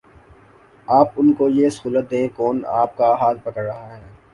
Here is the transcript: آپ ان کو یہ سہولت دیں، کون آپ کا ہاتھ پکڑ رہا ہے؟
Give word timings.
آپ 0.87 1.11
ان 1.17 1.31
کو 1.33 1.49
یہ 1.49 1.69
سہولت 1.69 2.09
دیں، 2.11 2.27
کون 2.35 2.65
آپ 2.79 2.97
کا 2.97 3.13
ہاتھ 3.21 3.43
پکڑ 3.43 3.63
رہا 3.63 3.97
ہے؟ 3.97 4.01